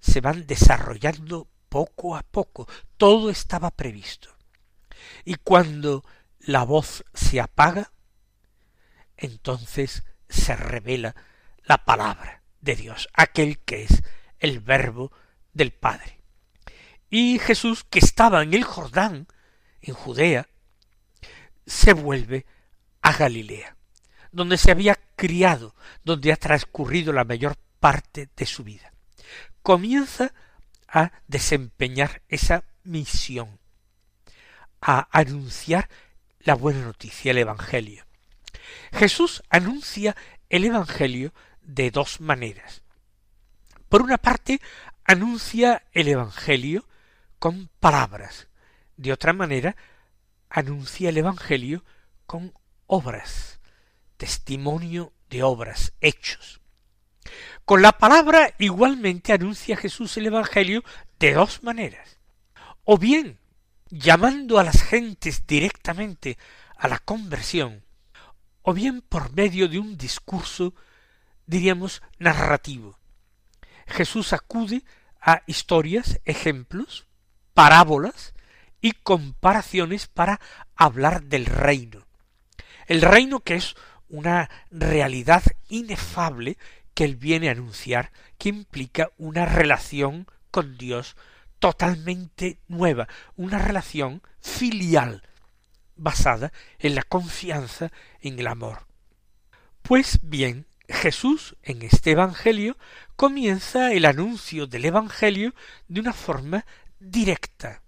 se 0.00 0.20
van 0.20 0.48
desarrollando 0.48 1.46
poco 1.68 2.16
a 2.16 2.24
poco. 2.24 2.66
Todo 2.96 3.30
estaba 3.30 3.70
previsto. 3.70 4.36
Y 5.24 5.36
cuando 5.36 6.04
la 6.40 6.64
voz 6.64 7.04
se 7.14 7.40
apaga, 7.40 7.92
entonces 9.16 10.02
se 10.28 10.56
revela 10.56 11.14
la 11.62 11.84
palabra 11.84 12.42
de 12.60 12.74
Dios, 12.74 13.08
aquel 13.14 13.60
que 13.60 13.84
es 13.84 14.02
el 14.42 14.60
verbo 14.60 15.10
del 15.54 15.70
Padre. 15.70 16.18
Y 17.08 17.38
Jesús, 17.38 17.84
que 17.84 18.00
estaba 18.00 18.42
en 18.42 18.52
el 18.52 18.64
Jordán, 18.64 19.28
en 19.80 19.94
Judea, 19.94 20.48
se 21.66 21.92
vuelve 21.92 22.44
a 23.00 23.12
Galilea, 23.12 23.76
donde 24.32 24.58
se 24.58 24.70
había 24.70 24.98
criado, 25.16 25.74
donde 26.04 26.32
ha 26.32 26.36
transcurrido 26.36 27.12
la 27.12 27.24
mayor 27.24 27.56
parte 27.80 28.28
de 28.36 28.46
su 28.46 28.64
vida. 28.64 28.92
Comienza 29.62 30.34
a 30.88 31.12
desempeñar 31.28 32.22
esa 32.28 32.64
misión, 32.82 33.60
a 34.80 35.08
anunciar 35.12 35.88
la 36.40 36.54
buena 36.54 36.82
noticia, 36.82 37.30
el 37.30 37.38
Evangelio. 37.38 38.04
Jesús 38.92 39.42
anuncia 39.48 40.16
el 40.48 40.64
Evangelio 40.64 41.32
de 41.62 41.90
dos 41.90 42.20
maneras. 42.20 42.81
Por 43.92 44.00
una 44.00 44.16
parte, 44.16 44.58
anuncia 45.04 45.84
el 45.92 46.08
Evangelio 46.08 46.88
con 47.38 47.68
palabras. 47.78 48.48
De 48.96 49.12
otra 49.12 49.34
manera, 49.34 49.76
anuncia 50.48 51.10
el 51.10 51.18
Evangelio 51.18 51.84
con 52.24 52.54
obras, 52.86 53.60
testimonio 54.16 55.12
de 55.28 55.42
obras, 55.42 55.92
hechos. 56.00 56.62
Con 57.66 57.82
la 57.82 57.92
palabra 57.92 58.54
igualmente 58.58 59.34
anuncia 59.34 59.76
Jesús 59.76 60.16
el 60.16 60.24
Evangelio 60.24 60.82
de 61.18 61.34
dos 61.34 61.62
maneras. 61.62 62.18
O 62.84 62.96
bien 62.96 63.40
llamando 63.90 64.58
a 64.58 64.64
las 64.64 64.82
gentes 64.82 65.46
directamente 65.46 66.38
a 66.78 66.88
la 66.88 66.98
conversión, 66.98 67.84
o 68.62 68.72
bien 68.72 69.02
por 69.02 69.34
medio 69.34 69.68
de 69.68 69.78
un 69.78 69.98
discurso, 69.98 70.72
diríamos, 71.44 72.00
narrativo. 72.18 73.01
Jesús 73.92 74.32
acude 74.32 74.84
a 75.20 75.42
historias, 75.46 76.20
ejemplos, 76.24 77.06
parábolas 77.54 78.34
y 78.80 78.92
comparaciones 78.92 80.08
para 80.08 80.40
hablar 80.74 81.22
del 81.24 81.46
reino. 81.46 82.06
El 82.86 83.02
reino 83.02 83.40
que 83.40 83.54
es 83.54 83.76
una 84.08 84.50
realidad 84.70 85.42
inefable 85.68 86.58
que 86.94 87.04
él 87.04 87.16
viene 87.16 87.48
a 87.48 87.52
anunciar, 87.52 88.10
que 88.38 88.48
implica 88.48 89.10
una 89.16 89.46
relación 89.46 90.26
con 90.50 90.76
Dios 90.76 91.16
totalmente 91.58 92.58
nueva, 92.66 93.08
una 93.36 93.58
relación 93.58 94.22
filial, 94.40 95.22
basada 95.96 96.52
en 96.78 96.94
la 96.94 97.02
confianza 97.04 97.92
en 98.20 98.38
el 98.38 98.48
amor. 98.48 98.86
Pues 99.82 100.18
bien, 100.22 100.66
Jesús 100.92 101.56
en 101.62 101.82
este 101.82 102.12
Evangelio 102.12 102.76
comienza 103.16 103.92
el 103.92 104.04
anuncio 104.04 104.66
del 104.66 104.84
Evangelio 104.84 105.54
de 105.88 106.00
una 106.00 106.12
forma 106.12 106.64
directa, 106.98 107.82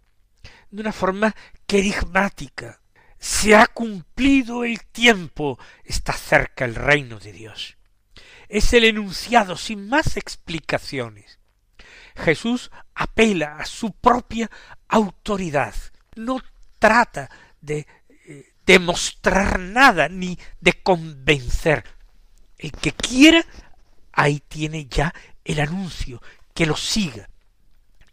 de 0.70 0.80
una 0.80 0.92
forma 0.92 1.34
querigmática. 1.66 2.80
Se 3.18 3.54
ha 3.54 3.66
cumplido 3.66 4.64
el 4.64 4.84
tiempo, 4.86 5.58
está 5.84 6.12
cerca 6.12 6.64
el 6.64 6.74
reino 6.74 7.18
de 7.18 7.32
Dios. 7.32 7.76
Es 8.48 8.72
el 8.72 8.84
enunciado 8.84 9.56
sin 9.56 9.88
más 9.88 10.16
explicaciones. 10.16 11.38
Jesús 12.16 12.70
apela 12.94 13.56
a 13.56 13.66
su 13.66 13.92
propia 13.92 14.50
autoridad, 14.88 15.74
no 16.14 16.40
trata 16.78 17.30
de 17.60 17.86
eh, 18.26 18.52
demostrar 18.66 19.58
nada 19.58 20.08
ni 20.08 20.38
de 20.60 20.74
convencer. 20.82 21.84
El 22.64 22.72
que 22.72 22.92
quiera, 22.92 23.44
ahí 24.10 24.40
tiene 24.40 24.86
ya 24.86 25.12
el 25.44 25.60
anuncio, 25.60 26.22
que 26.54 26.64
lo 26.64 26.78
siga. 26.78 27.28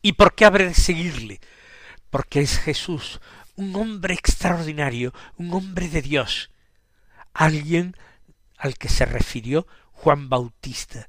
¿Y 0.02 0.12
por 0.12 0.36
qué 0.36 0.44
habrá 0.44 0.66
de 0.66 0.74
seguirle? 0.74 1.40
Porque 2.10 2.42
es 2.42 2.60
Jesús, 2.60 3.22
un 3.56 3.74
hombre 3.78 4.14
extraordinario, 4.14 5.14
un 5.38 5.54
hombre 5.54 5.88
de 5.88 6.02
Dios, 6.02 6.50
alguien 7.34 7.96
al 8.58 8.78
que 8.78 8.90
se 8.90 9.06
refirió 9.06 9.68
Juan 9.94 10.28
Bautista, 10.28 11.08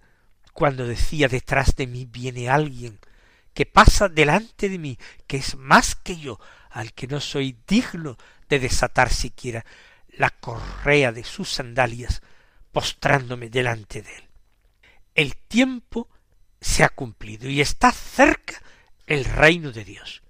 cuando 0.53 0.87
decía 0.87 1.27
detrás 1.27 1.75
de 1.75 1.89
mí 1.89 2.05
viene 2.05 2.49
alguien 2.49 3.01
que 3.55 3.67
pasa 3.67 4.09
delante 4.09 4.69
de 4.69 4.79
mí, 4.79 4.99
que 5.27 5.39
es 5.39 5.57
más 5.57 5.97
que 5.97 6.17
yo, 6.17 6.39
al 6.71 6.93
que 6.93 7.09
no 7.09 7.19
soy 7.19 7.59
digno 7.67 8.17
de 8.49 8.61
desatar 8.61 9.13
siquiera 9.13 9.67
la 10.11 10.31
correa 10.31 11.11
de 11.11 11.25
sus 11.25 11.49
sandalias, 11.51 12.23
postrándome 12.73 13.51
delante 13.51 14.03
de 14.03 14.17
él. 14.17 14.29
El 15.15 15.37
tiempo 15.37 16.09
se 16.61 16.83
ha 16.83 16.89
cumplido 16.89 17.49
y 17.49 17.61
está 17.61 17.93
cerca 17.93 18.61
el 19.07 19.25
reino 19.25 19.73
de 19.73 19.85
Dios. 19.85 20.23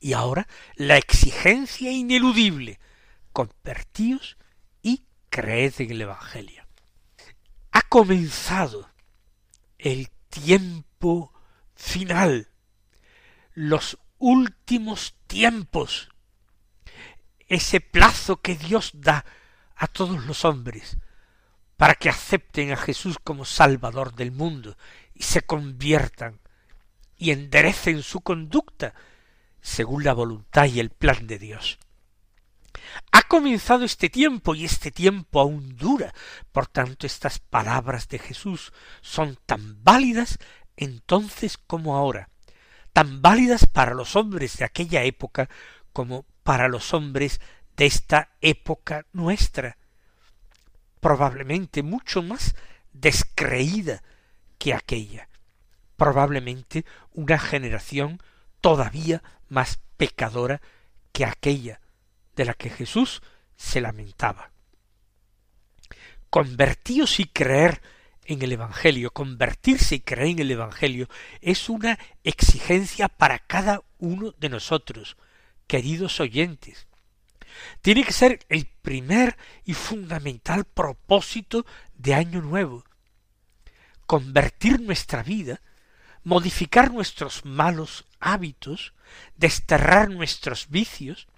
Y 0.00 0.12
ahora 0.12 0.46
la 0.74 0.96
exigencia 0.98 1.90
ineludible, 1.90 2.80
convertíos 3.32 4.36
y 4.82 5.04
creed 5.30 5.74
en 5.78 5.90
el 5.92 6.02
Evangelio. 6.02 6.66
Ha 7.70 7.82
comenzado 7.82 8.90
el 9.78 10.10
tiempo 10.28 11.32
final, 11.74 12.48
los 13.54 13.98
últimos 14.18 15.14
tiempos, 15.26 16.08
ese 17.48 17.80
plazo 17.80 18.40
que 18.40 18.56
Dios 18.56 18.90
da 18.94 19.24
a 19.76 19.86
todos 19.86 20.24
los 20.24 20.44
hombres 20.44 20.98
para 21.76 21.94
que 21.94 22.08
acepten 22.08 22.72
a 22.72 22.76
Jesús 22.76 23.18
como 23.22 23.44
Salvador 23.44 24.14
del 24.14 24.32
mundo 24.32 24.76
y 25.14 25.22
se 25.24 25.42
conviertan 25.42 26.40
y 27.16 27.30
enderecen 27.30 28.02
su 28.02 28.20
conducta 28.20 28.94
según 29.60 30.04
la 30.04 30.12
voluntad 30.12 30.66
y 30.66 30.80
el 30.80 30.90
plan 30.90 31.26
de 31.26 31.38
Dios. 31.38 31.78
Ha 33.12 33.22
comenzado 33.22 33.84
este 33.84 34.08
tiempo 34.08 34.54
y 34.54 34.64
este 34.64 34.90
tiempo 34.90 35.40
aún 35.40 35.76
dura. 35.76 36.14
Por 36.52 36.66
tanto, 36.66 37.06
estas 37.06 37.38
palabras 37.38 38.08
de 38.08 38.18
Jesús 38.18 38.72
son 39.00 39.38
tan 39.46 39.82
válidas 39.82 40.38
entonces 40.76 41.58
como 41.58 41.96
ahora, 41.96 42.28
tan 42.92 43.22
válidas 43.22 43.66
para 43.66 43.94
los 43.94 44.14
hombres 44.14 44.58
de 44.58 44.64
aquella 44.64 45.04
época 45.04 45.48
como 45.92 46.26
para 46.42 46.68
los 46.68 46.92
hombres 46.94 47.40
de 47.76 47.86
esta 47.86 48.30
época 48.40 49.06
nuestra, 49.12 49.78
probablemente 51.00 51.82
mucho 51.82 52.22
más 52.22 52.54
descreída 52.92 54.02
que 54.58 54.74
aquella, 54.74 55.28
probablemente 55.96 56.84
una 57.12 57.38
generación 57.38 58.20
todavía 58.60 59.22
más 59.48 59.80
pecadora 59.96 60.60
que 61.12 61.24
aquella 61.24 61.80
de 62.34 62.44
la 62.44 62.54
que 62.54 62.70
Jesús 62.70 63.22
se 63.56 63.80
lamentaba. 63.80 64.50
Convertíos 66.30 67.20
y 67.20 67.26
creer 67.26 67.80
en 68.24 68.42
el 68.42 68.52
Evangelio, 68.52 69.10
convertirse 69.12 69.96
y 69.96 70.00
creer 70.00 70.30
en 70.30 70.38
el 70.40 70.50
Evangelio 70.50 71.08
es 71.40 71.68
una 71.68 71.98
exigencia 72.24 73.08
para 73.08 73.38
cada 73.38 73.82
uno 73.98 74.34
de 74.38 74.48
nosotros, 74.48 75.16
queridos 75.66 76.20
oyentes. 76.20 76.88
Tiene 77.80 78.04
que 78.04 78.12
ser 78.12 78.40
el 78.48 78.66
primer 78.66 79.36
y 79.64 79.74
fundamental 79.74 80.64
propósito 80.64 81.66
de 81.94 82.14
Año 82.14 82.40
Nuevo. 82.42 82.84
Convertir 84.06 84.80
nuestra 84.80 85.22
vida, 85.22 85.60
modificar 86.22 86.92
nuestros 86.92 87.44
malos 87.44 88.04
hábitos, 88.20 88.94
desterrar 89.36 90.10
nuestros 90.10 90.68
vicios, 90.68 91.28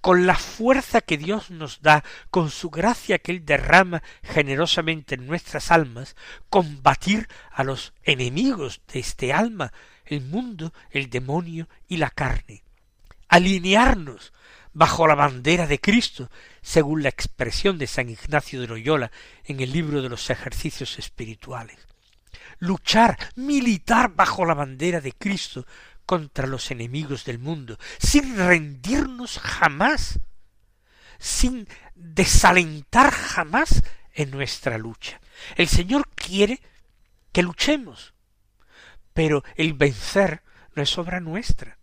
con 0.00 0.26
la 0.26 0.34
fuerza 0.34 1.00
que 1.00 1.16
Dios 1.16 1.50
nos 1.50 1.80
da, 1.80 2.04
con 2.30 2.50
su 2.50 2.70
gracia 2.70 3.18
que 3.18 3.32
Él 3.32 3.44
derrama 3.44 4.02
generosamente 4.22 5.14
en 5.14 5.26
nuestras 5.26 5.70
almas, 5.70 6.16
combatir 6.50 7.28
a 7.50 7.64
los 7.64 7.92
enemigos 8.02 8.82
de 8.92 9.00
este 9.00 9.32
alma, 9.32 9.72
el 10.04 10.20
mundo, 10.20 10.72
el 10.90 11.08
demonio 11.10 11.68
y 11.88 11.96
la 11.96 12.10
carne. 12.10 12.62
Alinearnos 13.28 14.32
bajo 14.74 15.06
la 15.06 15.14
bandera 15.14 15.66
de 15.66 15.80
Cristo, 15.80 16.30
según 16.60 17.02
la 17.02 17.08
expresión 17.08 17.78
de 17.78 17.86
San 17.86 18.10
Ignacio 18.10 18.60
de 18.60 18.66
Loyola 18.66 19.10
en 19.44 19.60
el 19.60 19.72
libro 19.72 20.02
de 20.02 20.08
los 20.08 20.28
ejercicios 20.28 20.98
espirituales. 20.98 21.78
luchar, 22.58 23.18
militar 23.36 24.14
bajo 24.14 24.44
la 24.44 24.54
bandera 24.54 25.00
de 25.00 25.12
Cristo 25.12 25.66
contra 26.06 26.46
los 26.46 26.70
enemigos 26.70 27.24
del 27.24 27.38
mundo, 27.38 27.78
sin 27.98 28.36
rendirnos 28.36 29.38
jamás, 29.38 30.20
sin 31.18 31.66
desalentar 31.94 33.10
jamás 33.10 33.82
en 34.12 34.30
nuestra 34.30 34.78
lucha. 34.78 35.20
El 35.56 35.68
Señor 35.68 36.08
quiere 36.14 36.60
que 37.32 37.42
luchemos, 37.42 38.14
pero 39.12 39.44
el 39.56 39.74
vencer 39.74 40.42
no 40.74 40.82
es 40.82 40.96
obra 40.98 41.20
nuestra. 41.20 41.78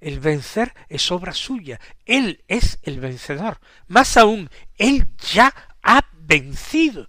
El 0.00 0.20
vencer 0.20 0.74
es 0.88 1.10
obra 1.10 1.32
suya. 1.32 1.80
Él 2.04 2.42
es 2.48 2.78
el 2.82 3.00
vencedor. 3.00 3.60
Más 3.88 4.16
aún, 4.16 4.50
Él 4.76 5.10
ya 5.32 5.54
ha 5.82 6.04
vencido. 6.12 7.08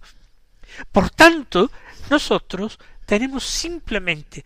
Por 0.92 1.10
tanto, 1.10 1.70
nosotros 2.10 2.78
tenemos 3.06 3.44
simplemente 3.44 4.44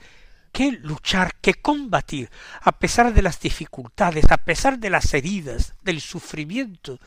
que 0.53 0.73
luchar, 0.73 1.37
que 1.41 1.55
combatir, 1.55 2.31
a 2.63 2.73
pesar 2.73 3.15
de 3.15 3.23
las 3.23 3.41
dificultades, 3.41 4.31
a 4.31 4.39
pesar 4.39 4.79
de 4.79 4.91
las 4.91 5.15
heridas, 5.15 5.75
del 5.83 6.01
sufrimiento 6.01 6.99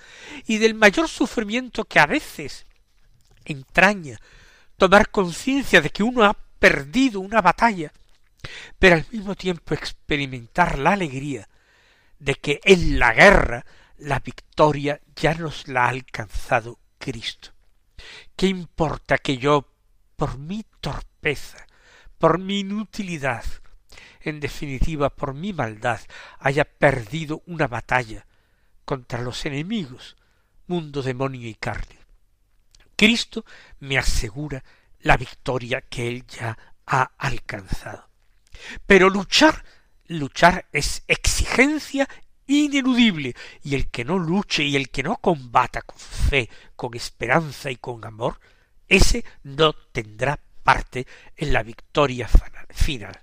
y 0.48 0.58
del 0.58 0.76
mayor 0.76 1.10
sufrimiento 1.10 1.84
que 1.84 2.00
a 2.00 2.06
veces 2.06 2.66
entraña 3.46 4.20
tomar 4.78 5.10
conciencia 5.10 5.82
de 5.82 5.90
que 5.90 6.04
uno 6.04 6.24
ha 6.24 6.34
perdido 6.60 7.20
una 7.20 7.42
batalla, 7.42 7.92
pero 8.80 8.96
al 8.96 9.06
mismo 9.12 9.36
tiempo 9.36 9.74
experimentar 9.74 10.78
la 10.80 10.94
alegría 10.94 11.48
de 12.20 12.36
que 12.36 12.60
en 12.64 13.00
la 13.00 13.14
guerra 13.14 13.66
la 13.98 14.20
victoria 14.20 15.02
ya 15.16 15.34
nos 15.34 15.68
la 15.68 15.86
ha 15.86 15.90
alcanzado 15.90 16.80
Cristo. 16.98 17.52
¿Qué 18.36 18.48
importa 18.48 19.18
que 19.18 19.38
yo, 19.38 19.68
por 20.16 20.38
mi 20.38 20.66
torpeza, 20.82 21.66
por 22.18 22.40
mi 22.40 22.60
inutilidad, 22.60 23.44
en 24.22 24.40
definitiva 24.40 25.10
por 25.10 25.34
mi 25.34 25.54
maldad, 25.54 26.00
haya 26.40 26.66
perdido 26.66 27.44
una 27.46 27.68
batalla 27.68 28.26
contra 28.86 29.22
los 29.22 29.46
enemigos, 29.46 30.16
mundo, 30.68 31.02
demonio 31.02 31.48
y 31.48 31.56
carne? 31.56 32.00
Cristo 32.96 33.46
me 33.80 33.98
asegura 33.98 34.64
la 35.02 35.18
victoria 35.18 35.82
que 35.82 36.08
él 36.08 36.26
ya 36.26 36.58
ha 36.86 37.12
alcanzado. 37.18 38.13
Pero 38.86 39.10
luchar, 39.10 39.64
luchar 40.08 40.68
es 40.72 41.04
exigencia 41.08 42.08
ineludible, 42.48 43.36
y 43.64 43.76
el 43.76 43.90
que 43.90 44.04
no 44.04 44.20
luche 44.20 44.64
y 44.64 44.76
el 44.76 44.90
que 44.90 45.04
no 45.04 45.18
combata 45.18 45.82
con 45.82 45.98
fe, 45.98 46.50
con 46.76 46.94
esperanza 46.94 47.72
y 47.72 47.78
con 47.78 48.04
amor, 48.06 48.40
ese 48.88 49.24
no 49.44 49.74
tendrá 49.74 50.40
parte 50.64 51.08
en 51.36 51.54
la 51.54 51.64
victoria 51.64 52.30
final. 52.70 53.20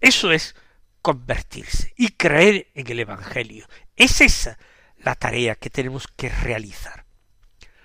Eso 0.00 0.32
es 0.32 0.54
convertirse 1.02 1.92
y 1.96 2.10
creer 2.10 2.68
en 2.74 2.90
el 2.90 3.00
Evangelio. 3.00 3.66
Es 3.96 4.20
esa 4.20 4.58
la 4.98 5.14
tarea 5.14 5.54
que 5.54 5.70
tenemos 5.70 6.06
que 6.08 6.28
realizar. 6.28 7.04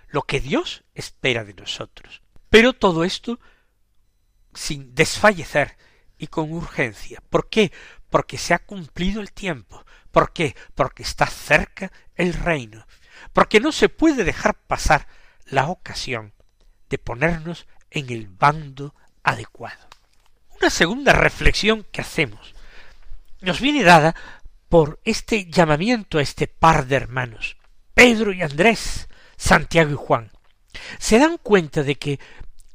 Lo 0.07 0.23
que 0.23 0.39
Dios 0.39 0.83
espera 0.93 1.43
de 1.43 1.53
nosotros. 1.53 2.21
Pero 2.49 2.73
todo 2.73 3.03
esto 3.03 3.39
sin 4.53 4.93
desfallecer 4.93 5.75
y 6.17 6.27
con 6.27 6.51
urgencia. 6.51 7.21
¿Por 7.29 7.49
qué? 7.49 7.71
Porque 8.09 8.37
se 8.37 8.53
ha 8.53 8.59
cumplido 8.59 9.21
el 9.21 9.31
tiempo. 9.31 9.85
¿Por 10.11 10.33
qué? 10.33 10.55
Porque 10.75 11.03
está 11.03 11.25
cerca 11.27 11.91
el 12.15 12.33
reino. 12.33 12.85
Porque 13.33 13.59
no 13.59 13.71
se 13.71 13.89
puede 13.89 14.23
dejar 14.23 14.55
pasar 14.55 15.07
la 15.45 15.69
ocasión 15.69 16.33
de 16.89 16.97
ponernos 16.97 17.67
en 17.89 18.09
el 18.09 18.27
bando 18.27 18.93
adecuado. 19.23 19.87
Una 20.59 20.69
segunda 20.69 21.13
reflexión 21.13 21.85
que 21.91 22.01
hacemos 22.01 22.53
nos 23.41 23.59
viene 23.59 23.83
dada 23.83 24.15
por 24.69 24.99
este 25.03 25.45
llamamiento 25.45 26.17
a 26.17 26.21
este 26.21 26.47
par 26.47 26.87
de 26.87 26.95
hermanos, 26.95 27.57
Pedro 27.93 28.31
y 28.31 28.41
Andrés, 28.41 29.07
Santiago 29.37 29.91
y 29.91 29.95
Juan. 29.95 30.31
Se 30.97 31.19
dan 31.19 31.37
cuenta 31.37 31.83
de 31.83 31.95
que 31.95 32.19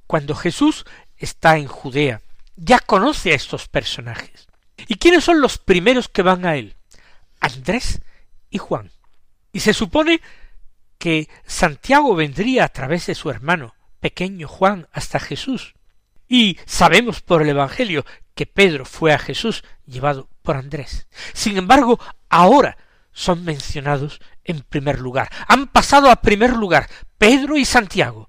cuando 0.07 0.35
Jesús 0.35 0.85
está 1.17 1.57
en 1.57 1.67
Judea, 1.67 2.21
ya 2.59 2.81
conoce 2.81 3.33
a 3.33 3.37
estos 3.37 3.69
personajes. 3.69 4.49
¿Y 4.87 4.97
quiénes 4.97 5.25
son 5.25 5.41
los 5.41 5.59
primeros 5.59 6.09
que 6.09 6.23
van 6.23 6.45
a 6.45 6.57
él? 6.57 6.77
Andrés 7.41 8.01
y 8.51 8.59
Juan. 8.59 8.91
Y 9.53 9.61
se 9.61 9.73
supone 9.73 10.21
que 10.99 11.29
Santiago 11.47 12.15
vendría 12.15 12.65
a 12.65 12.69
través 12.69 13.07
de 13.07 13.15
su 13.15 13.31
hermano, 13.31 13.75
pequeño 14.01 14.49
Juan, 14.49 14.89
hasta 14.93 15.21
Jesús. 15.21 15.75
Y 16.29 16.59
sabemos 16.67 17.23
por 17.23 17.43
el 17.43 17.49
Evangelio 17.49 18.05
que 18.35 18.47
Pedro 18.47 18.85
fue 18.85 19.13
a 19.13 19.19
Jesús 19.19 19.65
llevado 19.87 20.29
por 20.43 20.57
Andrés. 20.57 21.09
Sin 21.33 21.57
embargo, 21.57 21.99
ahora 22.29 22.77
son 23.13 23.45
mencionados 23.45 24.21
en 24.45 24.61
primer 24.61 25.01
lugar. 25.01 25.31
Han 25.47 25.69
pasado 25.69 26.11
a 26.11 26.21
primer 26.21 26.53
lugar 26.53 26.89
Pedro 27.17 27.57
y 27.57 27.65
Santiago. 27.65 28.29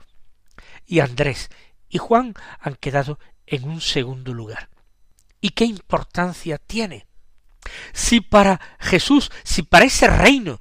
Y 0.86 1.00
Andrés 1.00 1.50
y 1.90 1.98
Juan 1.98 2.36
han 2.60 2.76
quedado 2.76 3.20
en 3.50 3.68
un 3.68 3.82
segundo 3.82 4.34
lugar. 4.34 4.70
¿Y 5.42 5.50
qué 5.50 5.66
importancia 5.66 6.58
tiene? 6.58 7.08
Si 7.94 8.22
para 8.22 8.60
Jesús, 8.80 9.32
si 9.44 9.64
para 9.64 9.86
ese 9.86 10.08
reino 10.08 10.60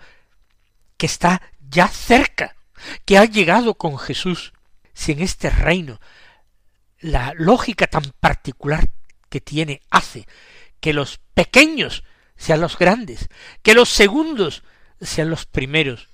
que 0.96 1.06
está 1.06 1.42
ya 1.60 1.88
cerca, 1.88 2.56
que 3.04 3.18
ha 3.18 3.24
llegado 3.24 3.74
con 3.74 3.98
Jesús, 3.98 4.52
si 4.94 5.12
en 5.12 5.20
este 5.20 5.50
reino 5.50 6.00
la 6.98 7.32
lógica 7.36 7.86
tan 7.86 8.04
particular 8.20 8.88
que 9.28 9.40
tiene 9.40 9.82
hace 9.90 10.26
que 10.80 10.92
los 10.92 11.20
pequeños 11.34 12.04
sean 12.36 12.60
los 12.60 12.78
grandes, 12.78 13.28
que 13.62 13.74
los 13.74 13.88
segundos 13.88 14.62
sean 15.00 15.30
los 15.30 15.46
primeros, 15.46 16.08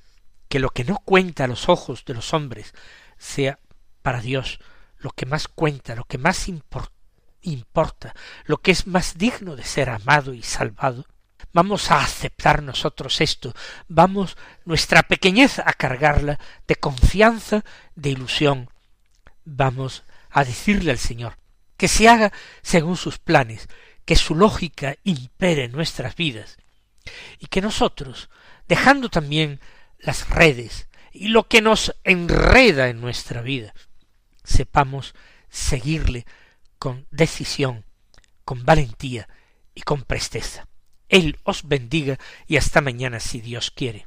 que 0.49 0.59
lo 0.59 0.71
que 0.71 0.85
no 0.85 0.99
cuenta 1.05 1.45
a 1.45 1.49
los 1.49 1.69
ojos 1.69 2.05
de 2.05 2.15
los 2.15 2.35
hombres 2.35 2.73
sea 3.19 3.59
para 4.03 4.21
Dios 4.21 4.59
lo 5.05 5.11
que 5.11 5.27
más 5.27 5.49
cuenta, 5.49 5.95
lo 5.95 6.05
que 6.05 6.17
más 6.17 6.49
importa, 7.43 8.15
lo 8.47 8.57
que 8.63 8.71
es 8.71 8.87
más 8.87 9.19
digno 9.19 9.55
de 9.55 9.63
ser 9.63 9.91
amado 9.91 10.33
y 10.33 10.43
salvado, 10.43 11.05
vamos 11.53 11.91
a 11.91 12.01
aceptar 12.01 12.63
nosotros 12.63 13.21
esto, 13.21 13.53
vamos 13.87 14.39
nuestra 14.65 15.03
pequeñez 15.03 15.59
a 15.59 15.75
cargarla 15.75 16.41
de 16.67 16.77
confianza, 16.77 17.65
de 17.95 18.11
ilusión, 18.11 18.71
vamos 19.45 20.05
a 20.31 20.43
decirle 20.43 20.91
al 20.91 20.99
Señor 20.99 21.37
que 21.77 21.89
se 21.89 22.09
haga 22.09 22.33
según 22.63 22.97
sus 22.97 23.19
planes, 23.19 23.69
que 24.07 24.17
su 24.17 24.35
lógica 24.35 24.97
impere 25.05 25.65
en 25.65 25.73
nuestras 25.73 26.17
vidas, 26.17 26.57
y 27.39 27.49
que 27.49 27.61
nosotros, 27.61 28.31
dejando 28.69 29.11
también 29.11 29.61
las 29.99 30.31
redes 30.31 30.89
y 31.13 31.29
lo 31.29 31.47
que 31.47 31.61
nos 31.61 31.95
enreda 32.05 32.89
en 32.89 33.03
nuestra 33.03 33.43
vida, 33.43 33.75
sepamos 34.45 35.15
seguirle 35.49 36.27
con 36.79 37.07
decisión, 37.11 37.85
con 38.45 38.65
valentía 38.65 39.29
y 39.75 39.83
con 39.83 40.03
presteza. 40.03 40.69
Él 41.09 41.39
os 41.45 41.67
bendiga 41.67 42.19
y 42.47 42.57
hasta 42.57 42.81
mañana 42.81 43.21
si 43.21 43.41
Dios 43.41 43.71
quiere. 43.71 44.07